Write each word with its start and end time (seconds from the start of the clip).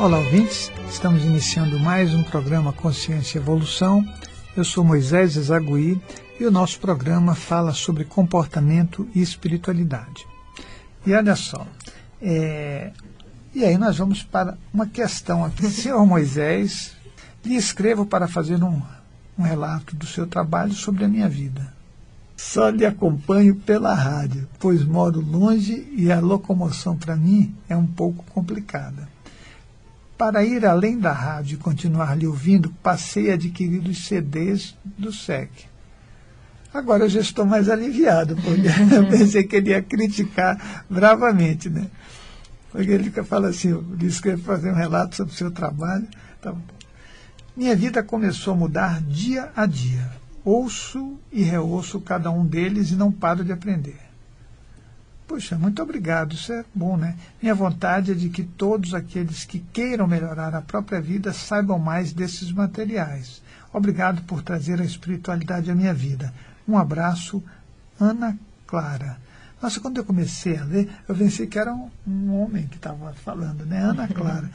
Olá, 0.00 0.18
ouvintes. 0.18 0.70
Estamos 0.88 1.24
iniciando 1.24 1.76
mais 1.76 2.14
um 2.14 2.22
programa 2.22 2.72
Consciência 2.72 3.36
e 3.36 3.42
Evolução. 3.42 4.06
Eu 4.56 4.62
sou 4.62 4.84
Moisés 4.84 5.36
Ezagui 5.36 6.00
e 6.38 6.44
o 6.44 6.52
nosso 6.52 6.78
programa 6.78 7.34
fala 7.34 7.72
sobre 7.72 8.04
comportamento 8.04 9.08
e 9.12 9.20
espiritualidade. 9.20 10.24
E 11.04 11.12
olha 11.12 11.34
só, 11.34 11.66
é... 12.22 12.92
e 13.52 13.64
aí 13.64 13.76
nós 13.76 13.98
vamos 13.98 14.22
para 14.22 14.56
uma 14.72 14.86
questão 14.86 15.44
aqui. 15.44 15.66
Senhor 15.66 16.06
Moisés, 16.06 16.92
lhe 17.44 17.56
escrevo 17.56 18.06
para 18.06 18.28
fazer 18.28 18.62
um, 18.62 18.80
um 19.36 19.42
relato 19.42 19.96
do 19.96 20.06
seu 20.06 20.28
trabalho 20.28 20.74
sobre 20.74 21.04
a 21.04 21.08
minha 21.08 21.28
vida. 21.28 21.74
Só 22.36 22.68
lhe 22.68 22.86
acompanho 22.86 23.56
pela 23.56 23.94
rádio, 23.94 24.48
pois 24.60 24.84
moro 24.84 25.20
longe 25.20 25.92
e 25.96 26.12
a 26.12 26.20
locomoção 26.20 26.96
para 26.96 27.16
mim 27.16 27.52
é 27.68 27.76
um 27.76 27.86
pouco 27.86 28.24
complicada. 28.32 29.17
Para 30.18 30.44
ir 30.44 30.66
além 30.66 30.98
da 30.98 31.12
rádio 31.12 31.54
e 31.54 31.58
continuar 31.58 32.18
lhe 32.18 32.26
ouvindo, 32.26 32.70
passei 32.82 33.30
a 33.30 33.34
adquirir 33.34 33.88
os 33.88 34.04
CDs 34.08 34.76
do 34.84 35.12
SEC. 35.12 35.48
Agora 36.74 37.04
eu 37.04 37.08
já 37.08 37.20
estou 37.20 37.46
mais 37.46 37.68
aliviado, 37.68 38.34
porque 38.34 38.66
eu 38.94 39.06
pensei 39.08 39.44
que 39.44 39.54
ele 39.54 39.70
ia 39.70 39.80
criticar 39.80 40.84
bravamente, 40.90 41.70
né? 41.70 41.86
Porque 42.72 42.90
ele 42.90 43.10
fala 43.22 43.48
assim, 43.50 43.68
eu 43.68 43.82
disse 43.96 44.20
que 44.20 44.30
ia 44.30 44.38
fazer 44.38 44.72
um 44.72 44.74
relato 44.74 45.14
sobre 45.14 45.32
o 45.32 45.36
seu 45.36 45.52
trabalho. 45.52 46.06
Tá 46.42 46.52
Minha 47.56 47.76
vida 47.76 48.02
começou 48.02 48.54
a 48.54 48.56
mudar 48.56 49.00
dia 49.00 49.52
a 49.54 49.66
dia. 49.66 50.10
Ouço 50.44 51.16
e 51.30 51.44
reouço 51.44 52.00
cada 52.00 52.28
um 52.28 52.44
deles 52.44 52.90
e 52.90 52.96
não 52.96 53.12
paro 53.12 53.44
de 53.44 53.52
aprender. 53.52 54.07
Puxa, 55.28 55.58
muito 55.58 55.82
obrigado, 55.82 56.32
isso 56.32 56.50
é 56.54 56.64
bom, 56.74 56.96
né? 56.96 57.14
Minha 57.40 57.54
vontade 57.54 58.12
é 58.12 58.14
de 58.14 58.30
que 58.30 58.42
todos 58.42 58.94
aqueles 58.94 59.44
que 59.44 59.58
queiram 59.58 60.06
melhorar 60.06 60.54
a 60.54 60.62
própria 60.62 61.02
vida 61.02 61.34
saibam 61.34 61.78
mais 61.78 62.14
desses 62.14 62.50
materiais. 62.50 63.42
Obrigado 63.70 64.22
por 64.22 64.42
trazer 64.42 64.80
a 64.80 64.84
espiritualidade 64.84 65.70
à 65.70 65.74
minha 65.74 65.92
vida. 65.92 66.32
Um 66.66 66.78
abraço, 66.78 67.44
Ana 68.00 68.38
Clara. 68.66 69.18
Nossa, 69.60 69.78
quando 69.80 69.98
eu 69.98 70.04
comecei 70.04 70.56
a 70.56 70.64
ler, 70.64 70.88
eu 71.06 71.14
pensei 71.14 71.46
que 71.46 71.58
era 71.58 71.74
um, 71.74 71.90
um 72.06 72.34
homem 72.34 72.66
que 72.66 72.76
estava 72.76 73.12
falando, 73.12 73.66
né? 73.66 73.82
Ana 73.82 74.08
Clara. 74.08 74.50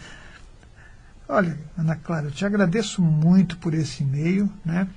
Olha, 1.29 1.55
Ana 1.77 1.95
Clara, 1.97 2.25
eu 2.27 2.31
te 2.31 2.45
agradeço 2.45 2.99
muito 2.99 3.57
por 3.59 3.75
esse 3.75 4.01
e-mail, 4.01 4.51
né? 4.65 4.87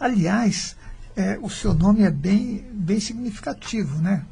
Aliás, 0.00 0.76
é, 1.14 1.38
o 1.40 1.48
seu 1.48 1.72
nome 1.72 2.02
é 2.02 2.10
bem, 2.10 2.66
bem 2.72 2.98
significativo, 2.98 4.02
né? 4.02 4.24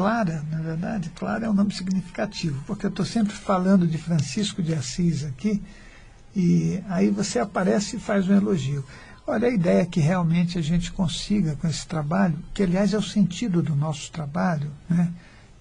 Clara, 0.00 0.42
na 0.50 0.62
verdade, 0.62 1.10
Clara 1.10 1.44
é 1.44 1.50
um 1.50 1.52
nome 1.52 1.74
significativo, 1.74 2.64
porque 2.66 2.86
eu 2.86 2.88
estou 2.88 3.04
sempre 3.04 3.34
falando 3.34 3.86
de 3.86 3.98
Francisco 3.98 4.62
de 4.62 4.72
Assis 4.72 5.26
aqui, 5.26 5.62
e 6.34 6.82
aí 6.88 7.10
você 7.10 7.38
aparece 7.38 7.96
e 7.96 8.00
faz 8.00 8.26
um 8.26 8.34
elogio. 8.34 8.82
Olha, 9.26 9.48
a 9.48 9.50
ideia 9.52 9.82
é 9.82 9.84
que 9.84 10.00
realmente 10.00 10.56
a 10.56 10.62
gente 10.62 10.90
consiga 10.90 11.54
com 11.56 11.68
esse 11.68 11.86
trabalho, 11.86 12.38
que 12.54 12.62
aliás 12.62 12.94
é 12.94 12.96
o 12.96 13.02
sentido 13.02 13.60
do 13.60 13.76
nosso 13.76 14.10
trabalho, 14.10 14.70
né? 14.88 15.12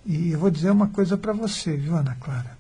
E 0.06 0.32
eu 0.32 0.40
vou 0.40 0.50
dizer 0.50 0.72
uma 0.72 0.88
coisa 0.88 1.18
para 1.18 1.34
você, 1.34 1.76
viu, 1.76 1.98
Ana 1.98 2.16
Clara? 2.18 2.58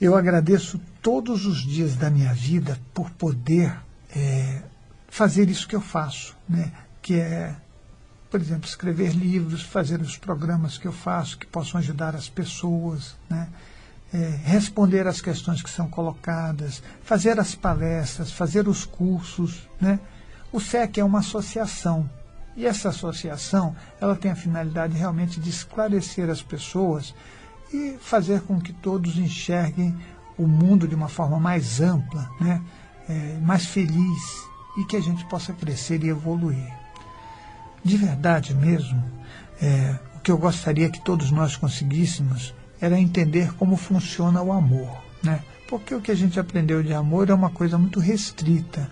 Eu 0.00 0.16
agradeço 0.16 0.80
todos 1.00 1.46
os 1.46 1.62
dias 1.62 1.94
da 1.94 2.10
minha 2.10 2.34
vida 2.34 2.76
por 2.92 3.08
poder 3.10 3.72
é, 4.10 4.62
fazer 5.06 5.48
isso 5.48 5.68
que 5.68 5.76
eu 5.76 5.80
faço, 5.80 6.36
né? 6.48 6.72
que 7.00 7.14
é 7.14 7.54
por 8.30 8.40
exemplo, 8.40 8.68
escrever 8.68 9.12
livros, 9.12 9.62
fazer 9.62 10.00
os 10.00 10.16
programas 10.16 10.78
que 10.78 10.86
eu 10.86 10.92
faço 10.92 11.38
que 11.38 11.46
possam 11.46 11.78
ajudar 11.78 12.14
as 12.14 12.28
pessoas, 12.28 13.16
né? 13.30 13.48
É, 14.12 14.38
responder 14.44 15.06
às 15.06 15.20
questões 15.20 15.60
que 15.60 15.68
são 15.68 15.88
colocadas, 15.88 16.82
fazer 17.02 17.40
as 17.40 17.54
palestras, 17.54 18.30
fazer 18.30 18.68
os 18.68 18.84
cursos. 18.84 19.68
Né? 19.80 19.98
O 20.52 20.60
SEC 20.60 20.98
é 20.98 21.04
uma 21.04 21.18
associação 21.18 22.08
e 22.56 22.64
essa 22.64 22.90
associação 22.90 23.74
ela 24.00 24.14
tem 24.14 24.30
a 24.30 24.36
finalidade 24.36 24.96
realmente 24.96 25.40
de 25.40 25.50
esclarecer 25.50 26.30
as 26.30 26.40
pessoas 26.40 27.14
e 27.72 27.98
fazer 28.00 28.42
com 28.42 28.60
que 28.60 28.72
todos 28.72 29.18
enxerguem 29.18 29.94
o 30.38 30.46
mundo 30.46 30.86
de 30.86 30.94
uma 30.94 31.08
forma 31.08 31.40
mais 31.40 31.80
ampla, 31.80 32.30
né? 32.40 32.62
É, 33.08 33.38
mais 33.42 33.66
feliz 33.66 34.48
e 34.78 34.84
que 34.84 34.96
a 34.96 35.00
gente 35.00 35.24
possa 35.26 35.52
crescer 35.52 36.02
e 36.04 36.08
evoluir 36.08 36.85
de 37.86 37.96
verdade 37.96 38.54
mesmo, 38.54 39.02
é, 39.62 39.96
o 40.16 40.20
que 40.20 40.30
eu 40.30 40.36
gostaria 40.36 40.90
que 40.90 41.00
todos 41.00 41.30
nós 41.30 41.56
conseguíssemos 41.56 42.54
era 42.80 42.98
entender 42.98 43.54
como 43.54 43.76
funciona 43.76 44.42
o 44.42 44.52
amor. 44.52 45.02
Né? 45.22 45.40
Porque 45.68 45.94
o 45.94 46.00
que 46.00 46.10
a 46.10 46.14
gente 46.14 46.38
aprendeu 46.38 46.82
de 46.82 46.92
amor 46.92 47.30
é 47.30 47.34
uma 47.34 47.50
coisa 47.50 47.78
muito 47.78 48.00
restrita. 48.00 48.90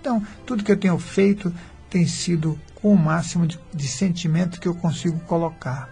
Então, 0.00 0.24
tudo 0.46 0.64
que 0.64 0.72
eu 0.72 0.78
tenho 0.78 0.98
feito 0.98 1.52
tem 1.90 2.06
sido 2.06 2.58
com 2.76 2.92
o 2.92 2.98
máximo 2.98 3.46
de, 3.46 3.58
de 3.74 3.88
sentimento 3.88 4.60
que 4.60 4.68
eu 4.68 4.74
consigo 4.74 5.18
colocar. 5.20 5.90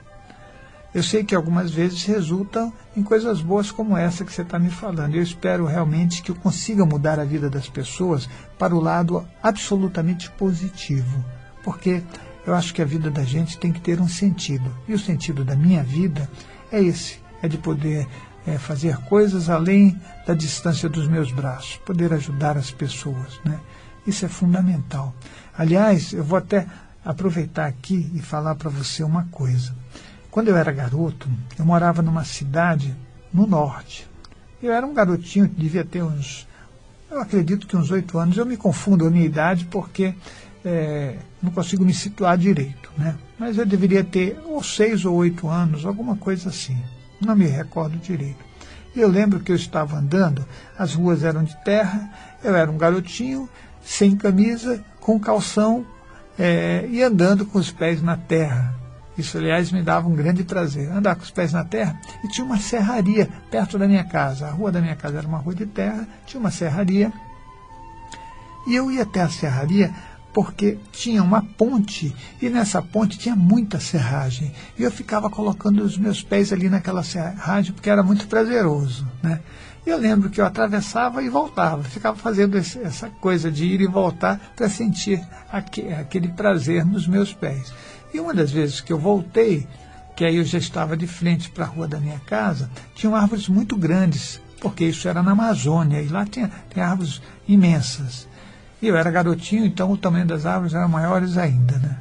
Eu 0.94 1.02
sei 1.02 1.24
que 1.24 1.34
algumas 1.34 1.72
vezes 1.72 2.04
resultam 2.04 2.72
em 2.96 3.02
coisas 3.02 3.40
boas 3.40 3.72
como 3.72 3.96
essa 3.96 4.24
que 4.24 4.32
você 4.32 4.42
está 4.42 4.60
me 4.60 4.70
falando. 4.70 5.16
Eu 5.16 5.22
espero 5.22 5.66
realmente 5.66 6.22
que 6.22 6.30
eu 6.30 6.36
consiga 6.36 6.86
mudar 6.86 7.18
a 7.18 7.24
vida 7.24 7.50
das 7.50 7.68
pessoas 7.68 8.28
para 8.56 8.76
o 8.76 8.80
lado 8.80 9.26
absolutamente 9.42 10.30
positivo. 10.30 11.24
Porque 11.64 12.00
eu 12.46 12.54
acho 12.54 12.74
que 12.74 12.82
a 12.82 12.84
vida 12.84 13.10
da 13.10 13.24
gente 13.24 13.58
tem 13.58 13.72
que 13.72 13.80
ter 13.80 14.00
um 14.00 14.08
sentido. 14.08 14.70
E 14.86 14.94
o 14.94 14.98
sentido 14.98 15.44
da 15.44 15.56
minha 15.56 15.82
vida 15.82 16.28
é 16.70 16.82
esse: 16.82 17.18
é 17.42 17.48
de 17.48 17.58
poder 17.58 18.06
é, 18.46 18.58
fazer 18.58 18.96
coisas 18.98 19.48
além 19.48 19.98
da 20.26 20.34
distância 20.34 20.88
dos 20.88 21.06
meus 21.06 21.32
braços, 21.32 21.76
poder 21.78 22.12
ajudar 22.12 22.56
as 22.56 22.70
pessoas. 22.70 23.40
Né? 23.44 23.58
Isso 24.06 24.24
é 24.24 24.28
fundamental. 24.28 25.14
Aliás, 25.56 26.12
eu 26.12 26.24
vou 26.24 26.38
até 26.38 26.66
aproveitar 27.04 27.66
aqui 27.66 28.10
e 28.14 28.20
falar 28.20 28.54
para 28.54 28.70
você 28.70 29.02
uma 29.02 29.24
coisa. 29.30 29.74
Quando 30.30 30.48
eu 30.48 30.56
era 30.56 30.72
garoto, 30.72 31.28
eu 31.58 31.64
morava 31.64 32.02
numa 32.02 32.24
cidade 32.24 32.94
no 33.32 33.46
norte. 33.46 34.08
Eu 34.62 34.72
era 34.72 34.86
um 34.86 34.94
garotinho, 34.94 35.46
devia 35.46 35.84
ter 35.84 36.02
uns, 36.02 36.48
eu 37.10 37.20
acredito 37.20 37.66
que 37.66 37.76
uns 37.76 37.90
oito 37.90 38.18
anos. 38.18 38.36
Eu 38.36 38.46
me 38.46 38.56
confundo 38.56 39.06
a 39.06 39.10
minha 39.10 39.24
idade 39.24 39.66
porque 39.66 40.14
é, 40.64 41.16
não 41.42 41.50
consigo 41.50 41.84
me 41.84 41.92
situar 41.92 42.38
direito, 42.38 42.90
né? 42.96 43.16
Mas 43.38 43.58
eu 43.58 43.66
deveria 43.66 44.02
ter 44.02 44.40
ou 44.46 44.62
seis 44.62 45.04
ou 45.04 45.14
oito 45.16 45.48
anos, 45.48 45.84
alguma 45.84 46.16
coisa 46.16 46.48
assim. 46.48 46.76
Não 47.20 47.36
me 47.36 47.46
recordo 47.46 47.98
direito. 47.98 48.44
Eu 48.96 49.08
lembro 49.08 49.40
que 49.40 49.50
eu 49.50 49.56
estava 49.56 49.96
andando, 49.96 50.46
as 50.78 50.94
ruas 50.94 51.24
eram 51.24 51.42
de 51.42 51.56
terra, 51.64 52.10
eu 52.42 52.54
era 52.54 52.70
um 52.70 52.78
garotinho, 52.78 53.48
sem 53.84 54.16
camisa, 54.16 54.82
com 55.00 55.18
calção 55.18 55.84
é, 56.38 56.86
e 56.88 57.02
andando 57.02 57.44
com 57.44 57.58
os 57.58 57.70
pés 57.70 58.00
na 58.00 58.16
terra. 58.16 58.74
Isso, 59.18 59.38
aliás, 59.38 59.70
me 59.70 59.82
dava 59.82 60.08
um 60.08 60.14
grande 60.14 60.42
prazer, 60.42 60.90
andar 60.90 61.14
com 61.14 61.22
os 61.22 61.30
pés 61.30 61.52
na 61.52 61.64
terra. 61.64 62.00
E 62.24 62.28
tinha 62.28 62.44
uma 62.44 62.58
serraria 62.58 63.28
perto 63.50 63.78
da 63.78 63.86
minha 63.86 64.02
casa. 64.02 64.48
A 64.48 64.50
rua 64.50 64.72
da 64.72 64.80
minha 64.80 64.96
casa 64.96 65.18
era 65.18 65.26
uma 65.26 65.38
rua 65.38 65.54
de 65.54 65.66
terra, 65.66 66.06
tinha 66.26 66.40
uma 66.40 66.50
serraria. 66.50 67.12
E 68.66 68.74
eu 68.74 68.90
ia 68.90 69.02
até 69.02 69.20
a 69.20 69.28
serraria 69.28 69.94
porque 70.34 70.76
tinha 70.90 71.22
uma 71.22 71.40
ponte 71.40 72.12
e 72.42 72.50
nessa 72.50 72.82
ponte 72.82 73.16
tinha 73.16 73.36
muita 73.36 73.78
serragem. 73.78 74.52
E 74.76 74.82
eu 74.82 74.90
ficava 74.90 75.30
colocando 75.30 75.82
os 75.84 75.96
meus 75.96 76.22
pés 76.22 76.52
ali 76.52 76.68
naquela 76.68 77.04
serragem 77.04 77.72
porque 77.72 77.88
era 77.88 78.02
muito 78.02 78.26
prazeroso. 78.26 79.06
Né? 79.22 79.40
Eu 79.86 79.96
lembro 79.96 80.28
que 80.28 80.40
eu 80.40 80.44
atravessava 80.44 81.22
e 81.22 81.28
voltava, 81.28 81.84
ficava 81.84 82.16
fazendo 82.16 82.58
esse, 82.58 82.80
essa 82.80 83.08
coisa 83.08 83.50
de 83.50 83.64
ir 83.64 83.80
e 83.80 83.86
voltar 83.86 84.52
para 84.56 84.68
sentir 84.68 85.24
aquele, 85.52 85.94
aquele 85.94 86.28
prazer 86.28 86.84
nos 86.84 87.06
meus 87.06 87.32
pés. 87.32 87.72
E 88.12 88.18
uma 88.18 88.34
das 88.34 88.50
vezes 88.50 88.80
que 88.80 88.92
eu 88.92 88.98
voltei, 88.98 89.68
que 90.16 90.24
aí 90.24 90.36
eu 90.36 90.44
já 90.44 90.58
estava 90.58 90.96
de 90.96 91.06
frente 91.06 91.48
para 91.48 91.64
a 91.64 91.68
rua 91.68 91.86
da 91.86 92.00
minha 92.00 92.18
casa, 92.20 92.68
tinham 92.94 93.14
árvores 93.14 93.48
muito 93.48 93.76
grandes, 93.76 94.40
porque 94.60 94.84
isso 94.84 95.06
era 95.08 95.22
na 95.22 95.32
Amazônia, 95.32 96.00
e 96.00 96.08
lá 96.08 96.24
tinha, 96.24 96.50
tem 96.70 96.82
árvores 96.82 97.22
imensas. 97.46 98.26
E 98.84 98.88
eu 98.88 98.98
era 98.98 99.10
garotinho, 99.10 99.64
então 99.64 99.90
o 99.90 99.96
tamanho 99.96 100.26
das 100.26 100.44
árvores 100.44 100.74
eram 100.74 100.90
maiores 100.90 101.38
ainda, 101.38 101.78
né? 101.78 101.96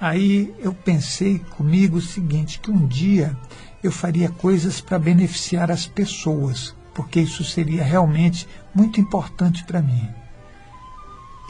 Aí 0.00 0.54
eu 0.58 0.72
pensei 0.72 1.38
comigo 1.38 1.98
o 1.98 2.00
seguinte, 2.00 2.60
que 2.60 2.70
um 2.70 2.86
dia 2.86 3.36
eu 3.82 3.92
faria 3.92 4.30
coisas 4.30 4.80
para 4.80 4.98
beneficiar 4.98 5.70
as 5.70 5.86
pessoas, 5.86 6.74
porque 6.94 7.20
isso 7.20 7.44
seria 7.44 7.84
realmente 7.84 8.48
muito 8.74 8.98
importante 8.98 9.64
para 9.64 9.82
mim. 9.82 10.08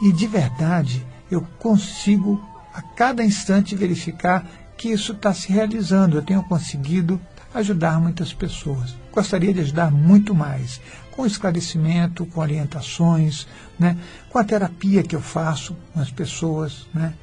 E 0.01 0.11
de 0.11 0.27
verdade, 0.27 1.07
eu 1.31 1.39
consigo 1.57 2.45
a 2.73 2.81
cada 2.81 3.23
instante 3.23 3.77
verificar 3.77 4.45
que 4.75 4.89
isso 4.89 5.13
está 5.13 5.33
se 5.33 5.53
realizando. 5.53 6.17
Eu 6.17 6.21
tenho 6.21 6.43
conseguido 6.43 7.17
ajudar 7.53 7.99
muitas 7.99 8.33
pessoas. 8.33 8.95
Gostaria 9.11 9.53
de 9.53 9.61
ajudar 9.61 9.91
muito 9.91 10.35
mais, 10.35 10.79
com 11.11 11.25
esclarecimento, 11.25 12.25
com 12.25 12.39
orientações, 12.39 13.47
né, 13.77 13.97
com 14.29 14.37
a 14.37 14.43
terapia 14.43 15.03
que 15.03 15.15
eu 15.15 15.21
faço 15.21 15.75
com 15.93 15.99
as 15.99 16.11
pessoas. 16.11 16.87
Né. 16.93 17.13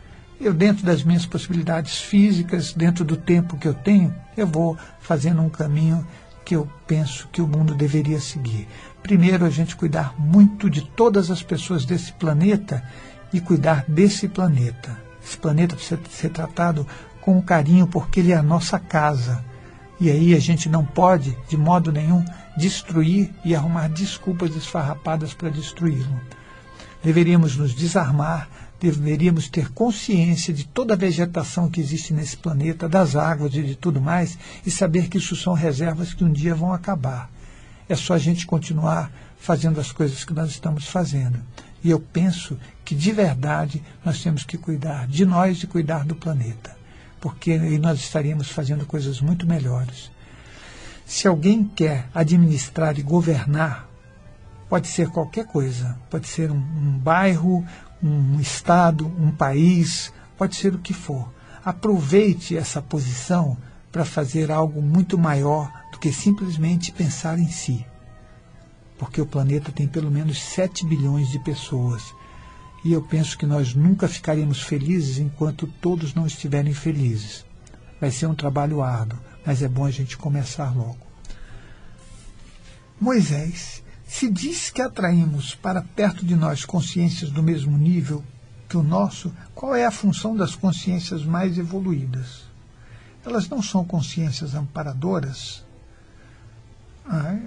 Eu, 0.41 0.53
dentro 0.53 0.85
das 0.85 1.03
minhas 1.03 1.25
possibilidades 1.25 1.99
físicas, 1.99 2.73
dentro 2.73 3.05
do 3.05 3.17
tempo 3.17 3.57
que 3.57 3.67
eu 3.67 3.75
tenho, 3.75 4.15
eu 4.37 4.47
vou 4.47 4.77
fazendo 5.01 5.41
um 5.41 5.49
caminho 5.49 6.07
que 6.45 6.55
eu 6.55 6.71
penso 6.87 7.29
que 7.33 7.43
o 7.43 7.49
mundo 7.49 7.75
deveria 7.75 8.21
seguir. 8.21 8.69
Primeiro, 9.03 9.45
a 9.45 9.51
gente 9.51 9.75
cuidar 9.75 10.15
muito 10.19 10.69
de 10.69 10.83
todas 10.83 11.31
as 11.31 11.43
pessoas 11.43 11.85
desse 11.85 12.13
planeta 12.13 12.85
e 13.33 13.41
cuidar 13.41 13.85
desse 13.89 14.29
planeta. 14.29 14.97
Esse 15.25 15.37
planeta 15.37 15.75
precisa 15.75 16.01
ser 16.11 16.31
tratado 16.31 16.87
com 17.21 17.43
carinho 17.43 17.87
porque 17.87 18.21
ele 18.21 18.33
é 18.33 18.37
a 18.37 18.43
nossa 18.43 18.79
casa. 18.79 19.45
E 19.99 20.11
aí 20.11 20.35
a 20.35 20.39
gente 20.39 20.69
não 20.69 20.85
pode, 20.85 21.37
de 21.49 21.57
modo 21.57 21.91
nenhum, 21.91 22.25
destruir 22.57 23.31
e 23.45 23.55
arrumar 23.55 23.89
desculpas 23.89 24.55
esfarrapadas 24.55 25.33
para 25.33 25.49
destruí-lo. 25.49 26.21
Deveríamos 27.03 27.57
nos 27.57 27.75
desarmar, 27.75 28.49
deveríamos 28.81 29.49
ter 29.49 29.71
consciência 29.71 30.53
de 30.53 30.67
toda 30.67 30.95
a 30.95 30.97
vegetação 30.97 31.71
que 31.71 31.81
existe 31.81 32.13
nesse 32.13 32.37
planeta, 32.37 32.89
das 32.89 33.17
águas 33.17 33.55
e 33.55 33.63
de 33.63 33.75
tudo 33.75 34.01
mais, 34.01 34.39
e 34.65 34.71
saber 34.71 35.09
que 35.09 35.19
isso 35.19 35.35
são 35.35 35.55
reservas 35.55 36.13
que 36.13 36.25
um 36.25 36.33
dia 36.33 36.55
vão 36.55 36.73
acabar. 36.73 37.31
É 37.89 37.95
só 37.95 38.15
a 38.15 38.19
gente 38.19 38.47
continuar 38.47 39.11
fazendo 39.39 39.81
as 39.81 39.93
coisas 39.93 40.25
que 40.25 40.35
nós 40.35 40.51
estamos 40.51 40.87
fazendo. 40.89 41.41
E 41.83 41.91
eu 41.91 42.01
penso 42.01 42.59
que, 42.85 42.95
de 42.95 43.13
verdade, 43.13 43.83
nós 44.05 44.21
temos 44.21 44.45
que 44.45 44.59
cuidar 44.59 45.07
de 45.07 45.25
nós 45.25 45.63
e 45.63 45.67
cuidar 45.67 46.05
do 46.05 46.17
planeta, 46.17 46.76
porque 47.21 47.53
aí 47.53 47.79
nós 47.79 47.99
estaríamos 47.99 48.51
fazendo 48.51 48.87
coisas 48.87 49.21
muito 49.21 49.47
melhores. 49.47 50.11
Se 51.05 51.29
alguém 51.29 51.65
quer 51.65 52.09
administrar 52.15 52.99
e 52.99 53.03
governar, 53.03 53.89
pode 54.69 54.89
ser 54.89 55.09
qualquer 55.09 55.47
coisa, 55.47 55.97
pode 56.11 56.29
ser 56.29 56.51
um, 56.51 56.57
um 56.57 56.99
bairro, 56.99 57.65
um 58.03 58.41
estado, 58.41 59.07
um 59.07 59.31
país, 59.31 60.13
pode 60.37 60.57
ser 60.57 60.75
o 60.75 60.79
que 60.79 60.93
for. 60.93 61.33
Aproveite 61.65 62.57
essa 62.57 62.83
posição 62.83 63.57
para 63.91 64.05
fazer 64.05 64.51
algo 64.51 64.83
muito 64.83 65.17
maior 65.17 65.73
do 65.93 65.99
que 65.99 66.13
simplesmente 66.13 66.93
pensar 66.93 67.39
em 67.39 67.49
si. 67.49 67.87
Porque 68.99 69.21
o 69.21 69.27
planeta 69.27 69.73
tem 69.73 69.87
pelo 69.87 70.11
menos 70.11 70.43
7 70.43 70.87
bilhões 70.87 71.29
de 71.31 71.39
pessoas. 71.39 72.15
E 72.87 72.93
eu 72.93 73.03
penso 73.03 73.37
que 73.37 73.45
nós 73.45 73.75
nunca 73.75 74.07
ficaremos 74.07 74.63
felizes 74.63 75.19
enquanto 75.19 75.67
todos 75.67 76.15
não 76.15 76.25
estiverem 76.25 76.73
felizes. 76.73 77.45
Vai 78.01 78.13
ser 78.13 78.27
um 78.27 78.35
trabalho 78.35 78.81
árduo, 78.81 79.19
mas 79.45 79.61
é 79.61 79.67
bom 79.67 79.85
a 79.85 79.91
gente 79.91 80.17
começar 80.17 80.73
logo. 80.73 81.05
Moisés 83.01 83.83
se 84.07 84.31
diz 84.31 84.71
que 84.71 84.81
atraímos 84.81 85.53
para 85.53 85.83
perto 85.83 86.25
de 86.25 86.37
nós 86.37 86.65
consciências 86.65 87.29
do 87.29 87.43
mesmo 87.43 87.77
nível 87.77 88.23
que 88.69 88.77
o 88.77 88.85
nosso, 88.85 89.33
qual 89.53 89.75
é 89.75 89.85
a 89.85 89.91
função 89.91 90.37
das 90.37 90.55
consciências 90.55 91.25
mais 91.25 91.59
evoluídas? 91.59 92.45
Elas 93.25 93.49
não 93.49 93.61
são 93.61 93.85
consciências 93.85 94.55
amparadoras? 94.55 95.65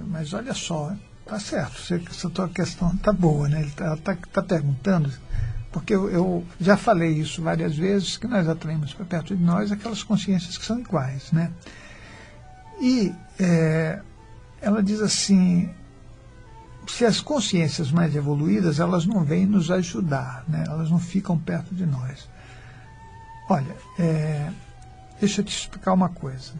Mas 0.06 0.33
olha 0.33 0.53
só, 0.53 0.94
tá 1.29 1.39
certo, 1.39 2.09
essa 2.09 2.29
tua 2.29 2.49
questão 2.49 2.95
tá 2.97 3.13
boa, 3.13 3.47
né? 3.47 3.69
Ela 3.77 3.93
está 3.93 4.15
tá 4.15 4.41
perguntando, 4.41 5.11
porque 5.71 5.93
eu, 5.93 6.09
eu, 6.09 6.45
já 6.59 6.75
falei 6.75 7.11
isso 7.11 7.41
várias 7.41 7.75
vezes, 7.75 8.17
que 8.17 8.27
nós 8.27 8.47
atraímos 8.47 8.93
para 8.93 9.05
perto 9.05 9.37
de 9.37 9.43
nós 9.43 9.71
aquelas 9.71 10.01
consciências 10.01 10.57
que 10.57 10.65
são 10.65 10.79
iguais, 10.79 11.31
né? 11.31 11.51
E 12.81 13.13
é, 13.39 14.01
ela 14.61 14.81
diz 14.81 15.01
assim, 15.01 15.69
se 16.87 17.05
as 17.05 17.21
consciências 17.21 17.91
mais 17.91 18.15
evoluídas, 18.15 18.79
elas 18.79 19.05
não 19.05 19.23
vêm 19.23 19.45
nos 19.45 19.69
ajudar, 19.69 20.43
né? 20.47 20.63
elas 20.65 20.89
não 20.89 20.99
ficam 20.99 21.37
perto 21.37 21.75
de 21.75 21.85
nós. 21.85 22.27
Olha, 23.49 23.75
é, 23.97 24.49
deixa 25.19 25.41
eu 25.41 25.45
te 25.45 25.55
explicar 25.55 25.93
uma 25.93 26.09
coisa. 26.09 26.53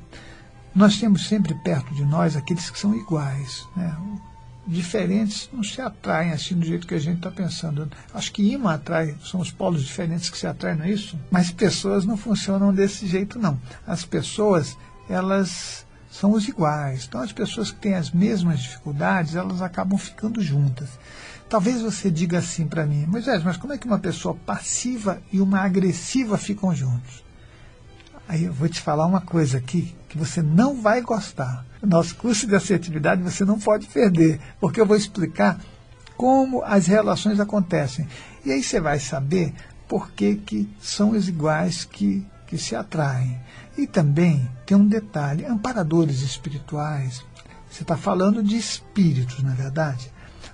Nós 0.76 1.00
temos 1.00 1.28
sempre 1.28 1.54
perto 1.56 1.94
de 1.94 2.06
nós 2.06 2.36
aqueles 2.36 2.70
que 2.70 2.80
são 2.80 2.96
iguais. 2.96 3.66
Né? 3.76 3.96
Diferentes 4.70 5.50
não 5.52 5.64
se 5.64 5.82
atraem 5.82 6.32
assim 6.32 6.54
do 6.54 6.64
jeito 6.64 6.86
que 6.86 6.94
a 6.94 7.00
gente 7.00 7.18
está 7.18 7.32
pensando. 7.32 7.90
Acho 8.14 8.32
que 8.32 8.54
imã 8.54 8.76
atrai, 8.76 9.16
são 9.24 9.40
os 9.40 9.50
polos 9.50 9.84
diferentes 9.84 10.30
que 10.30 10.38
se 10.38 10.46
atraem, 10.46 10.78
não 10.78 10.86
é 10.86 10.92
isso? 10.92 11.18
Mas 11.32 11.50
pessoas 11.50 12.06
não 12.06 12.16
funcionam 12.16 12.72
desse 12.72 13.08
jeito, 13.08 13.40
não. 13.40 13.60
As 13.88 14.06
pessoas, 14.06 14.78
elas 15.10 15.88
são 16.12 16.34
os 16.34 16.48
iguais. 16.48 17.06
Então, 17.08 17.22
as 17.22 17.32
pessoas 17.32 17.72
que 17.72 17.80
têm 17.80 17.96
as 17.96 18.12
mesmas 18.12 18.60
dificuldades, 18.60 19.36
elas 19.36 19.60
acabam 19.60 19.98
ficando 19.98 20.40
juntas. 20.40 20.90
Talvez 21.50 21.82
você 21.82 22.12
diga 22.12 22.38
assim 22.38 22.68
para 22.68 22.86
mim, 22.86 23.08
Moisés, 23.08 23.44
mas 23.44 23.58
como 23.58 23.74
é 23.74 23.78
que 23.80 23.88
uma 23.88 23.98
pessoa 23.98 24.36
passiva 24.46 25.20
e 25.34 25.42
uma 25.42 25.62
agressiva 25.62 26.38
ficam 26.38 26.76
juntos? 26.76 27.24
Aí 28.30 28.44
eu 28.44 28.54
vou 28.54 28.70
te 28.70 28.80
falar 28.80 29.08
uma 29.08 29.22
coisa 29.22 29.58
aqui 29.58 29.96
que 30.08 30.16
você 30.16 30.40
não 30.40 30.80
vai 30.80 31.02
gostar. 31.02 31.66
Nosso 31.82 32.16
curso 32.16 32.46
de 32.46 32.56
assertividade 32.56 33.24
você 33.24 33.44
não 33.44 33.58
pode 33.58 33.88
perder, 33.88 34.40
porque 34.60 34.80
eu 34.80 34.86
vou 34.86 34.96
explicar 34.96 35.60
como 36.16 36.62
as 36.64 36.86
relações 36.86 37.40
acontecem. 37.40 38.08
E 38.46 38.52
aí 38.52 38.62
você 38.62 38.80
vai 38.80 39.00
saber 39.00 39.52
por 39.88 40.12
que, 40.12 40.36
que 40.36 40.70
são 40.80 41.10
os 41.10 41.28
iguais 41.28 41.86
que, 41.86 42.24
que 42.46 42.56
se 42.56 42.76
atraem. 42.76 43.36
E 43.76 43.88
também 43.88 44.48
tem 44.64 44.78
um 44.78 44.86
detalhe: 44.86 45.44
amparadores 45.44 46.22
espirituais. 46.22 47.26
Você 47.68 47.82
está 47.82 47.98
falando 47.98 48.44
de 48.44 48.56
espíritos, 48.56 49.42
na 49.42 49.54
é 49.54 49.56
verdade? 49.56 50.12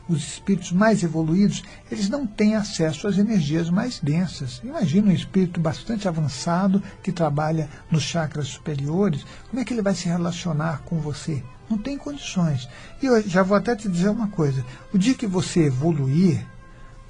Os 0.07 0.22
espíritos 0.22 0.72
mais 0.72 1.04
evoluídos, 1.04 1.63
eles 1.92 2.10
não 2.10 2.28
têm 2.28 2.56
acesso 2.56 3.07
às 3.07 3.18
energias 3.18 3.69
mais 3.69 4.00
densas. 4.00 4.62
Imagina 4.63 5.10
um 5.10 5.16
espírito 5.16 5.60
bastante 5.60 6.07
avançado 6.07 6.81
que 7.02 7.12
trabalha 7.12 7.69
nos 7.90 8.04
chakras 8.04 8.48
superiores, 8.48 9.25
como 9.50 9.60
é 9.60 9.66
que 9.66 9.74
ele 9.74 9.81
vai 9.81 9.96
se 9.96 10.07
relacionar 10.07 10.81
com 10.86 11.00
você? 11.00 11.44
Não 11.69 11.78
tem 11.78 11.98
condições. 11.98 12.69
E 13.02 13.07
eu 13.07 13.28
já 13.28 13.42
vou 13.42 13.57
até 13.57 13.75
te 13.75 13.90
dizer 13.90 14.10
uma 14.10 14.28
coisa: 14.28 14.63
o 14.94 14.98
dia 14.98 15.16
que 15.16 15.25
você 15.25 15.66
evoluir, 15.66 16.46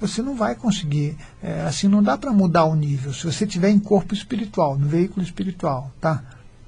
você 0.00 0.22
não 0.22 0.34
vai 0.34 0.54
conseguir. 0.54 1.16
É, 1.42 1.62
assim, 1.62 1.88
não 1.88 2.02
dá 2.02 2.16
para 2.16 2.32
mudar 2.32 2.64
o 2.64 2.74
nível. 2.74 3.12
Se 3.12 3.24
você 3.24 3.46
tiver 3.46 3.70
em 3.70 3.78
corpo 3.78 4.14
espiritual, 4.14 4.78
no 4.78 4.88
veículo 4.88 5.24
espiritual, 5.24 5.92
tá? 6.00 6.22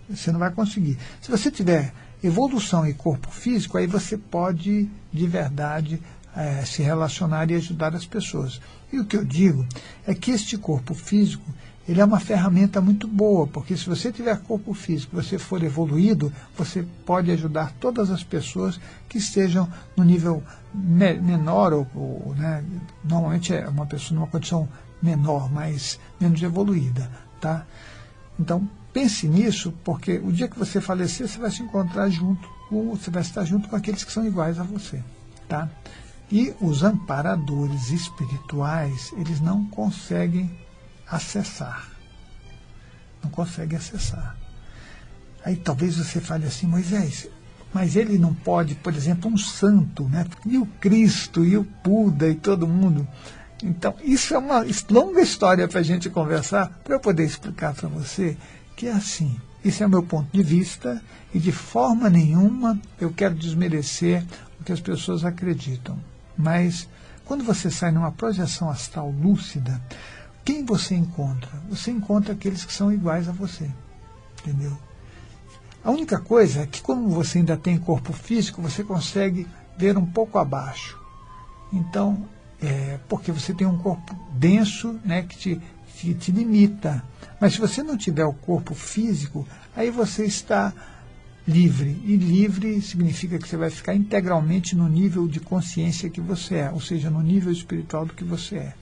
Você 0.09 0.33
não 0.33 0.39
vai 0.39 0.51
conseguir. 0.51 0.99
Se 1.21 1.31
você 1.31 1.51
tiver 1.51 1.93
evolução 2.23 2.87
e 2.87 2.95
corpo 2.95 3.31
físico, 3.31 3.79
aí 3.79 3.87
você 3.87 4.17
pode, 4.17 4.89
de 5.13 5.27
verdade, 5.27 6.01
é, 6.37 6.65
se 6.65 6.83
relacionar 6.83 7.51
e 7.51 7.55
ajudar 7.55 7.95
as 7.95 8.07
pessoas. 8.07 8.61
E 8.93 8.99
o 8.99 9.05
que 9.05 9.17
eu 9.17 9.25
digo 9.25 9.67
é 10.07 10.15
que 10.15 10.31
este 10.31 10.57
corpo 10.57 10.95
físico 10.95 11.45
ele 11.89 12.03
é 12.03 12.05
uma 12.05 12.21
ferramenta 12.21 12.83
muito 12.83 13.09
boa, 13.09 13.47
porque 13.47 13.75
se 13.75 13.89
você 13.89 14.13
tiver 14.13 14.37
corpo 14.43 14.75
físico, 14.75 15.17
você 15.17 15.39
for 15.39 15.63
evoluído, 15.63 16.31
você 16.55 16.87
pode 17.07 17.31
ajudar 17.31 17.73
todas 17.81 18.11
as 18.11 18.23
pessoas 18.23 18.79
que 19.09 19.17
estejam 19.17 19.67
no 19.97 20.05
nível 20.05 20.43
me 20.75 21.15
menor, 21.15 21.73
ou, 21.73 21.87
ou 21.95 22.35
né, 22.37 22.63
normalmente 23.03 23.55
é 23.55 23.67
uma 23.67 23.87
pessoa 23.87 24.21
numa 24.21 24.27
condição 24.27 24.69
menor, 25.03 25.51
mas 25.51 25.99
menos 26.21 26.43
evoluída. 26.43 27.11
Tá? 27.41 27.65
Então, 28.39 28.69
pense 28.93 29.27
nisso, 29.27 29.73
porque 29.83 30.19
o 30.19 30.31
dia 30.31 30.47
que 30.47 30.59
você 30.59 30.83
falecer, 30.83 31.27
você 31.27 31.39
vai 31.39 31.51
se 31.51 31.63
encontrar 31.63 32.11
junto, 32.11 32.47
ou 32.71 32.97
você 32.97 33.11
vai 33.11 33.23
estar 33.23 33.45
junto 33.47 33.67
com 33.67 33.77
aqueles 33.77 34.05
que 34.05 34.13
são 34.13 34.27
iguais 34.27 34.59
a 34.59 34.63
você. 34.63 35.03
Tá? 35.49 35.71
E 36.31 36.55
os 36.61 36.83
amparadores 36.83 37.91
espirituais, 37.91 39.13
eles 39.17 39.41
não 39.41 39.65
conseguem 39.65 40.51
acessar. 41.07 41.91
Não 43.23 43.31
consegue 43.31 43.75
acessar. 43.75 44.37
Aí 45.45 45.57
talvez 45.57 45.97
você 45.97 46.21
fale 46.21 46.47
assim, 46.47 46.67
Moisés, 46.67 47.29
mas 47.73 47.97
ele 47.97 48.19
não 48.19 48.35
pode, 48.35 48.75
por 48.75 48.95
exemplo, 48.95 49.31
um 49.31 49.39
santo, 49.39 50.05
né? 50.05 50.27
E 50.45 50.59
o 50.59 50.67
Cristo, 50.67 51.45
e 51.45 51.57
o 51.57 51.67
Buda, 51.85 52.29
e 52.29 52.35
todo 52.35 52.69
mundo. 52.69 53.07
Então, 53.63 53.95
isso 54.03 54.35
é 54.35 54.39
uma 54.39 54.65
longa 54.91 55.21
história 55.21 55.67
para 55.67 55.81
a 55.81 55.83
gente 55.83 56.09
conversar, 56.09 56.81
para 56.85 56.95
eu 56.95 57.01
poder 57.01 57.25
explicar 57.25 57.75
para 57.75 57.89
você 57.89 58.37
que 58.77 58.87
é 58.87 58.93
assim. 58.93 59.37
Isso 59.65 59.83
é 59.83 59.87
o 59.87 59.91
meu 59.91 60.03
ponto 60.03 60.29
de 60.33 60.43
vista 60.43 61.03
e 61.35 61.39
de 61.39 61.51
forma 61.51 62.09
nenhuma 62.09 62.81
eu 63.01 63.13
quero 63.13 63.35
desmerecer 63.35 64.25
o 64.61 64.65
que 64.65 64.73
as 64.73 64.81
pessoas 64.81 65.25
acreditam. 65.25 65.99
Mas 66.39 66.89
quando 67.25 67.43
você 67.43 67.71
sai 67.71 67.91
numa 67.91 68.13
projeção 68.13 68.71
astral 68.71 69.11
lúcida, 69.11 69.83
quem 70.45 70.65
você 70.65 70.95
encontra? 70.95 71.51
Você 71.69 71.91
encontra 71.91 72.33
aqueles 72.33 72.65
que 72.65 72.73
são 72.73 72.93
iguais 72.93 73.29
a 73.29 73.33
você. 73.33 73.69
Entendeu? 74.41 74.79
A 75.85 75.91
única 75.91 76.19
coisa 76.19 76.63
é 76.63 76.67
que, 76.67 76.81
como 76.81 77.09
você 77.09 77.39
ainda 77.39 77.57
tem 77.57 77.79
corpo 77.79 78.13
físico, 78.13 78.63
você 78.63 78.85
consegue 78.85 79.47
ver 79.77 79.99
um 79.99 80.07
pouco 80.07 80.39
abaixo. 80.39 80.99
Então, 81.73 82.27
é, 82.63 82.99
porque 83.09 83.31
você 83.31 83.53
tem 83.53 83.67
um 83.67 83.79
corpo 83.79 84.17
denso 84.33 84.99
né, 85.05 85.23
que 85.23 85.37
te, 85.37 85.61
que 85.97 86.15
te 86.15 86.33
limita. 86.33 87.03
Mas 87.41 87.55
se 87.55 87.61
você 87.61 87.83
não 87.83 87.97
tiver 87.97 88.25
o 88.25 88.33
corpo 88.33 88.75
físico, 88.75 89.47
aí 89.77 89.91
você 89.91 90.25
está 90.25 90.73
livre. 91.49 92.01
E 92.05 92.15
livre 92.17 92.81
significa 92.83 93.39
que 93.39 93.49
você 93.49 93.57
vai 93.57 93.71
ficar 93.71 93.95
integralmente 93.95 94.77
no 94.77 94.89
nível 94.89 95.27
de 95.27 95.41
consciência 95.41 96.11
que 96.11 96.21
você 96.21 96.57
é, 96.57 96.71
ou 96.71 96.81
seja, 96.81 97.11
no 97.11 97.23
nível 97.23 97.51
espiritual 97.51 98.07
do 98.07 98.13
que 98.13 98.23
você 98.23 98.57
é 98.57 98.75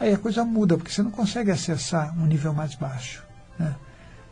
aí 0.00 0.14
a 0.14 0.18
coisa 0.18 0.44
muda, 0.44 0.78
porque 0.78 0.90
você 0.90 1.02
não 1.02 1.10
consegue 1.10 1.50
acessar 1.50 2.18
um 2.18 2.24
nível 2.24 2.54
mais 2.54 2.74
baixo. 2.74 3.22
Né? 3.58 3.76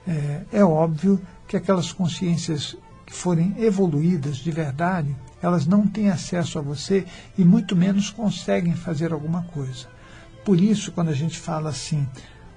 É, 0.07 0.43
é 0.53 0.65
óbvio 0.65 1.21
que 1.47 1.57
aquelas 1.57 1.93
consciências 1.93 2.75
que 3.05 3.13
forem 3.13 3.55
evoluídas 3.59 4.39
de 4.39 4.51
verdade, 4.51 5.15
elas 5.43 5.67
não 5.67 5.87
têm 5.87 6.09
acesso 6.09 6.59
a 6.59 6.63
você 6.63 7.07
e 7.37 7.45
muito 7.45 7.77
menos 7.77 8.11
conseguem 8.11 8.75
fazer 8.75 9.13
alguma 9.13 9.43
coisa. 9.43 9.87
Por 10.45 10.59
isso, 10.59 10.91
quando 10.93 11.11
a 11.11 11.15
gente 11.15 11.39
fala 11.39 11.69
assim, 11.69 12.09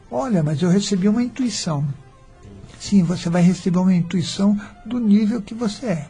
olha, 0.10 0.42
mas 0.42 0.62
eu 0.62 0.70
recebi 0.70 1.10
uma 1.10 1.22
intuição. 1.22 1.86
Sim, 2.82 3.04
você 3.04 3.30
vai 3.30 3.44
receber 3.44 3.78
uma 3.78 3.94
intuição 3.94 4.60
do 4.84 5.00
nível 5.00 5.40
que 5.40 5.54
você 5.54 5.86
é. 5.86 6.10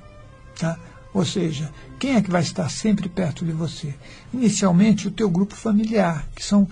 Tá? 0.57 0.79
Ou 1.13 1.25
seja, 1.25 1.69
quem 1.99 2.15
é 2.15 2.21
que 2.21 2.31
vai 2.31 2.41
estar 2.41 2.69
sempre 2.69 3.09
perto 3.09 3.43
de 3.43 3.51
você? 3.51 3.93
Inicialmente, 4.33 5.05
o 5.05 5.11
teu 5.11 5.29
grupo 5.29 5.53
familiar, 5.53 6.25
que 6.33 6.41
são 6.41 6.65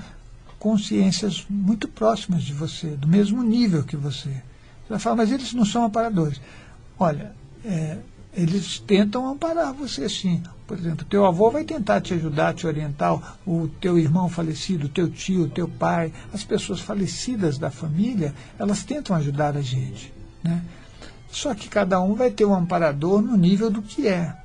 consciências 0.57 1.45
muito 1.49 1.85
próximas 1.85 2.43
de 2.43 2.53
você, 2.53 2.91
do 2.91 3.09
mesmo 3.09 3.43
nível 3.43 3.83
que 3.83 3.97
você. 3.97 4.29
Você 4.29 4.89
vai 4.89 4.99
falar, 4.99 5.17
mas 5.17 5.33
eles 5.33 5.53
não 5.53 5.65
são 5.65 5.83
amparadores. 5.83 6.39
Olha, 6.97 7.33
é, 7.65 7.97
eles 8.33 8.79
tentam 8.79 9.27
amparar 9.27 9.73
você 9.73 10.07
sim. 10.07 10.41
Por 10.67 10.77
exemplo, 10.77 11.05
teu 11.05 11.25
avô 11.25 11.49
vai 11.49 11.63
tentar 11.63 11.99
te 11.99 12.13
ajudar, 12.13 12.53
te 12.53 12.67
orientar, 12.67 13.37
o 13.45 13.67
teu 13.81 13.97
irmão 13.97 14.29
falecido, 14.29 14.85
o 14.85 14.89
teu 14.89 15.09
tio, 15.09 15.43
o 15.43 15.49
teu 15.49 15.67
pai, 15.67 16.13
as 16.31 16.43
pessoas 16.43 16.79
falecidas 16.79 17.57
da 17.57 17.71
família, 17.71 18.33
elas 18.57 18.83
tentam 18.83 19.15
ajudar 19.15 19.57
a 19.57 19.61
gente. 19.61 20.13
Né? 20.43 20.63
Só 21.31 21.53
que 21.55 21.67
cada 21.67 21.99
um 22.01 22.13
vai 22.13 22.29
ter 22.29 22.45
um 22.45 22.53
amparador 22.53 23.21
no 23.21 23.35
nível 23.35 23.69
do 23.69 23.81
que 23.81 24.07
é. 24.07 24.35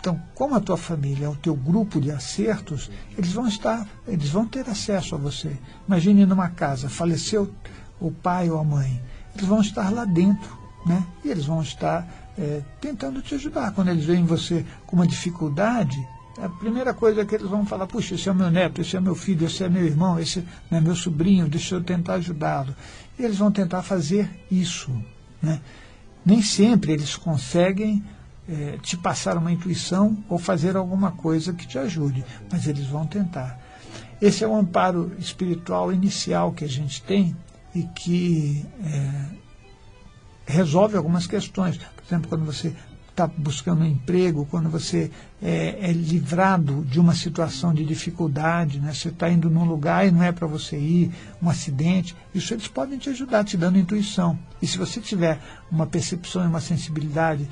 Então, 0.00 0.20
como 0.34 0.54
a 0.54 0.60
tua 0.60 0.76
família 0.76 1.26
é 1.26 1.28
o 1.28 1.36
teu 1.36 1.54
grupo 1.54 1.98
de 1.98 2.10
acertos, 2.10 2.90
eles 3.16 3.32
vão 3.32 3.48
estar, 3.48 3.88
eles 4.06 4.28
vão 4.28 4.46
ter 4.46 4.68
acesso 4.68 5.14
a 5.14 5.18
você. 5.18 5.56
Imagine 5.88 6.26
numa 6.26 6.50
casa, 6.50 6.90
faleceu 6.90 7.50
o 7.98 8.10
pai 8.10 8.50
ou 8.50 8.58
a 8.58 8.64
mãe, 8.64 9.00
eles 9.34 9.46
vão 9.46 9.62
estar 9.62 9.90
lá 9.90 10.04
dentro, 10.04 10.58
né? 10.84 11.02
E 11.24 11.30
eles 11.30 11.46
vão 11.46 11.62
estar 11.62 12.06
é, 12.38 12.62
tentando 12.80 13.22
te 13.22 13.34
ajudar. 13.34 13.72
Quando 13.72 13.88
eles 13.88 14.04
veem 14.04 14.24
você 14.24 14.64
com 14.86 14.96
uma 14.96 15.06
dificuldade, 15.06 15.96
a 16.38 16.48
primeira 16.48 16.92
coisa 16.92 17.24
que 17.24 17.34
eles 17.34 17.48
vão 17.48 17.64
falar, 17.64 17.86
puxa, 17.86 18.14
esse 18.14 18.28
é 18.28 18.34
meu 18.34 18.50
neto, 18.50 18.80
esse 18.80 18.96
é 18.96 19.00
meu 19.00 19.14
filho, 19.14 19.46
esse 19.46 19.62
é 19.62 19.68
meu 19.68 19.84
irmão, 19.84 20.18
esse 20.18 20.44
é 20.70 20.80
meu 20.80 20.96
sobrinho, 20.96 21.48
deixa 21.48 21.76
eu 21.76 21.82
tentar 21.82 22.14
ajudá-lo. 22.14 22.74
Eles 23.18 23.38
vão 23.38 23.52
tentar 23.52 23.82
fazer 23.82 24.28
isso. 24.50 24.90
Né? 25.40 25.60
Nem 26.24 26.42
sempre 26.42 26.92
eles 26.92 27.14
conseguem 27.16 28.02
é, 28.48 28.78
te 28.82 28.96
passar 28.96 29.36
uma 29.38 29.52
intuição 29.52 30.18
ou 30.28 30.38
fazer 30.38 30.76
alguma 30.76 31.12
coisa 31.12 31.52
que 31.52 31.66
te 31.66 31.78
ajude, 31.78 32.24
mas 32.50 32.66
eles 32.66 32.86
vão 32.86 33.06
tentar. 33.06 33.60
Esse 34.20 34.42
é 34.42 34.48
o 34.48 34.56
amparo 34.56 35.12
espiritual 35.18 35.92
inicial 35.92 36.52
que 36.52 36.64
a 36.64 36.68
gente 36.68 37.02
tem 37.02 37.36
e 37.74 37.82
que 37.82 38.64
é, 38.84 39.24
resolve 40.46 40.96
algumas 40.96 41.26
questões. 41.26 41.78
Por 42.06 42.14
exemplo, 42.14 42.28
quando 42.28 42.44
você 42.44 42.74
está 43.14 43.28
buscando 43.28 43.82
um 43.82 43.86
emprego, 43.86 44.46
quando 44.50 44.68
você 44.68 45.10
é, 45.40 45.88
é, 45.88 45.92
livrado 45.92 46.84
de 46.84 46.98
uma 46.98 47.14
situação 47.14 47.72
de 47.72 47.84
dificuldade, 47.84 48.80
né? 48.80 48.92
você 48.92 49.08
está 49.08 49.30
indo 49.30 49.48
num 49.48 49.64
lugar 49.64 50.06
e 50.06 50.10
não 50.10 50.22
é 50.22 50.32
para 50.32 50.48
você 50.48 50.76
ir, 50.76 51.12
um 51.40 51.48
acidente, 51.48 52.14
isso 52.34 52.52
eles 52.52 52.66
podem 52.66 52.98
te 52.98 53.08
ajudar, 53.10 53.44
te 53.44 53.56
dando 53.56 53.78
intuição. 53.78 54.36
E 54.60 54.66
se 54.66 54.76
você 54.76 55.00
tiver 55.00 55.40
uma 55.70 55.86
percepção 55.86 56.42
e 56.42 56.48
uma 56.48 56.60
sensibilidade 56.60 57.48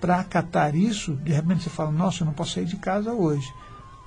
para 0.00 0.18
acatar 0.18 0.74
isso, 0.74 1.14
de 1.14 1.32
repente 1.32 1.62
você 1.62 1.70
fala, 1.70 1.92
nossa, 1.92 2.22
eu 2.22 2.26
não 2.26 2.34
posso 2.34 2.54
sair 2.54 2.66
de 2.66 2.76
casa 2.76 3.12
hoje. 3.12 3.50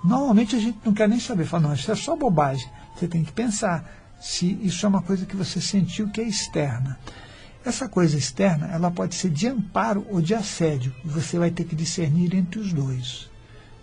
Normalmente 0.03 0.57
a 0.57 0.59
gente 0.59 0.77
não 0.83 0.93
quer 0.93 1.07
nem 1.07 1.19
saber, 1.19 1.45
fala, 1.45 1.69
não, 1.69 1.73
isso 1.73 1.89
é 1.89 1.95
só 1.95 2.17
bobagem. 2.17 2.69
Você 2.95 3.07
tem 3.07 3.23
que 3.23 3.31
pensar 3.31 3.89
se 4.19 4.59
isso 4.61 4.85
é 4.85 4.89
uma 4.89 5.01
coisa 5.01 5.25
que 5.25 5.35
você 5.35 5.61
sentiu 5.61 6.09
que 6.09 6.19
é 6.19 6.25
externa. 6.25 6.99
Essa 7.67 7.89
coisa 7.89 8.17
externa, 8.17 8.67
ela 8.67 8.89
pode 8.89 9.13
ser 9.13 9.29
de 9.29 9.45
amparo 9.45 10.07
ou 10.09 10.21
de 10.21 10.33
assédio. 10.33 10.95
Você 11.03 11.37
vai 11.37 11.51
ter 11.51 11.65
que 11.65 11.75
discernir 11.75 12.33
entre 12.33 12.61
os 12.61 12.71
dois. 12.71 13.29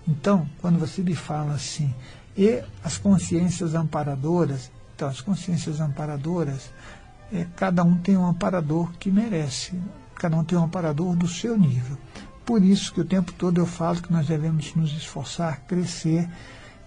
Então, 0.08 0.48
quando 0.62 0.78
você 0.78 1.02
me 1.02 1.14
fala 1.14 1.52
assim, 1.52 1.94
e 2.34 2.62
as 2.82 2.96
consciências 2.96 3.74
amparadoras, 3.74 4.70
então 4.96 5.06
as 5.06 5.20
consciências 5.20 5.82
amparadoras, 5.82 6.72
é, 7.30 7.46
cada 7.56 7.84
um 7.84 7.98
tem 7.98 8.16
um 8.16 8.24
amparador 8.24 8.90
que 8.92 9.10
merece, 9.10 9.78
cada 10.14 10.34
um 10.34 10.44
tem 10.44 10.56
um 10.56 10.64
amparador 10.64 11.14
do 11.14 11.28
seu 11.28 11.54
nível. 11.58 11.98
Por 12.42 12.64
isso 12.64 12.90
que 12.90 13.02
o 13.02 13.04
tempo 13.04 13.34
todo 13.34 13.60
eu 13.60 13.66
falo 13.66 14.00
que 14.00 14.10
nós 14.10 14.26
devemos 14.26 14.74
nos 14.74 14.96
esforçar, 14.96 15.60
crescer 15.66 16.26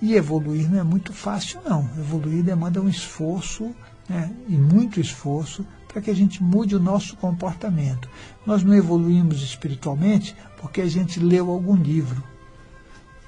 e 0.02 0.16
evoluir 0.16 0.68
não 0.68 0.80
é 0.80 0.84
muito 0.84 1.14
fácil, 1.14 1.62
não. 1.64 1.88
Evoluir 1.96 2.44
demanda 2.44 2.82
um 2.82 2.90
esforço, 2.90 3.72
né, 4.10 4.34
e 4.48 4.58
muito 4.58 5.00
esforço, 5.00 5.64
para 5.98 6.02
que 6.04 6.12
a 6.12 6.16
gente 6.16 6.44
mude 6.44 6.76
o 6.76 6.80
nosso 6.80 7.16
comportamento. 7.16 8.08
Nós 8.46 8.64
não 8.64 8.76
evoluímos 8.76 9.42
espiritualmente 9.42 10.36
porque 10.62 10.82
a 10.82 10.88
gente 10.88 11.20
leu 11.20 11.50
algum 11.50 11.76
livro. 11.76 12.24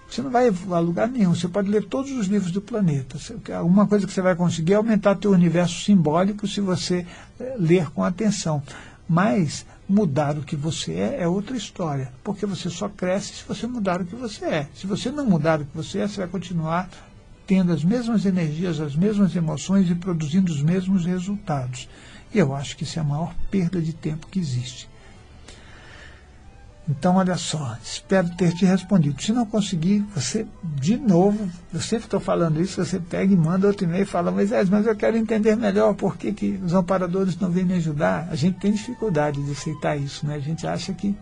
Você 0.07 0.21
não 0.21 0.29
vai 0.29 0.47
a 0.47 0.79
lugar 0.79 1.07
nenhum, 1.07 1.33
você 1.33 1.47
pode 1.47 1.69
ler 1.69 1.85
todos 1.85 2.11
os 2.11 2.27
livros 2.27 2.51
do 2.51 2.61
planeta. 2.61 3.17
Uma 3.63 3.87
coisa 3.87 4.05
que 4.05 4.13
você 4.13 4.21
vai 4.21 4.35
conseguir 4.35 4.73
é 4.73 4.75
aumentar 4.75 5.13
o 5.13 5.19
teu 5.19 5.31
universo 5.31 5.83
simbólico 5.83 6.47
se 6.47 6.61
você 6.61 7.07
eh, 7.39 7.55
ler 7.57 7.89
com 7.89 8.03
atenção. 8.03 8.61
Mas 9.07 9.65
mudar 9.87 10.37
o 10.37 10.43
que 10.43 10.55
você 10.55 10.93
é 10.93 11.21
é 11.21 11.27
outra 11.27 11.57
história, 11.57 12.11
porque 12.23 12.45
você 12.45 12.69
só 12.69 12.87
cresce 12.87 13.33
se 13.33 13.43
você 13.47 13.65
mudar 13.65 14.01
o 14.01 14.05
que 14.05 14.15
você 14.15 14.45
é. 14.45 14.67
Se 14.75 14.85
você 14.85 15.11
não 15.11 15.25
mudar 15.25 15.61
o 15.61 15.65
que 15.65 15.75
você 15.75 15.99
é, 15.99 16.07
você 16.07 16.17
vai 16.17 16.27
continuar 16.27 16.87
tendo 17.47 17.73
as 17.73 17.83
mesmas 17.83 18.27
energias, 18.27 18.79
as 18.79 18.95
mesmas 18.95 19.35
emoções 19.35 19.89
e 19.89 19.95
produzindo 19.95 20.51
os 20.51 20.61
mesmos 20.61 21.03
resultados. 21.07 21.89
Eu 22.33 22.55
acho 22.55 22.77
que 22.77 22.83
isso 22.83 22.99
é 22.99 23.01
a 23.01 23.05
maior 23.05 23.33
perda 23.49 23.81
de 23.81 23.93
tempo 23.93 24.27
que 24.27 24.39
existe. 24.39 24.89
Então, 26.89 27.17
olha 27.17 27.37
só, 27.37 27.77
espero 27.83 28.27
ter 28.35 28.51
te 28.51 28.65
respondido. 28.65 29.21
Se 29.21 29.31
não 29.31 29.45
conseguir, 29.45 29.99
você, 30.15 30.47
de 30.63 30.97
novo, 30.97 31.47
eu 31.71 31.79
sempre 31.79 32.05
estou 32.05 32.19
falando 32.19 32.59
isso, 32.59 32.83
você 32.83 32.99
pega 32.99 33.31
e 33.31 33.37
manda 33.37 33.67
outro 33.67 33.85
e-mail 33.85 34.01
e 34.01 34.07
fala, 34.07 34.31
mas, 34.31 34.51
é, 34.51 34.63
mas 34.65 34.87
eu 34.87 34.95
quero 34.95 35.15
entender 35.15 35.55
melhor 35.55 35.93
por 35.93 36.17
que, 36.17 36.33
que 36.33 36.59
os 36.63 36.73
amparadores 36.73 37.37
não 37.37 37.51
vêm 37.51 37.63
me 37.63 37.75
ajudar. 37.75 38.27
A 38.31 38.35
gente 38.35 38.57
tem 38.59 38.71
dificuldade 38.71 39.39
de 39.43 39.51
aceitar 39.51 39.97
isso, 39.97 40.25
né? 40.25 40.33
A 40.33 40.39
gente 40.39 40.65
acha 40.65 40.91
que, 40.91 41.15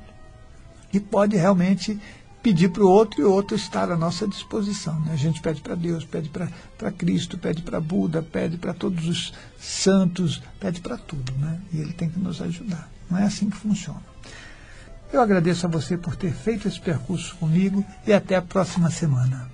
que 0.89 1.01
pode 1.01 1.35
realmente 1.35 1.99
pedir 2.41 2.69
para 2.69 2.83
o 2.83 2.89
outro 2.89 3.21
e 3.21 3.23
o 3.23 3.31
outro 3.31 3.55
estar 3.55 3.91
à 3.91 3.97
nossa 3.97 4.27
disposição. 4.27 4.99
Né? 5.01 5.13
A 5.13 5.17
gente 5.17 5.41
pede 5.41 5.61
para 5.61 5.75
Deus, 5.75 6.05
pede 6.05 6.29
para 6.29 6.91
Cristo, 6.91 7.37
pede 7.37 7.61
para 7.61 7.79
Buda, 7.79 8.21
pede 8.21 8.57
para 8.57 8.73
todos 8.73 9.07
os 9.07 9.33
santos, 9.59 10.41
pede 10.59 10.81
para 10.81 10.97
tudo. 10.97 11.31
Né? 11.33 11.59
E 11.73 11.79
ele 11.79 11.93
tem 11.93 12.09
que 12.09 12.19
nos 12.19 12.41
ajudar. 12.41 12.89
Não 13.09 13.17
é 13.17 13.23
assim 13.23 13.49
que 13.49 13.57
funciona. 13.57 14.01
Eu 15.11 15.21
agradeço 15.21 15.65
a 15.65 15.69
você 15.69 15.97
por 15.97 16.15
ter 16.15 16.33
feito 16.33 16.67
esse 16.67 16.79
percurso 16.79 17.35
comigo 17.37 17.85
e 18.05 18.11
até 18.11 18.35
a 18.35 18.41
próxima 18.41 18.89
semana. 18.89 19.49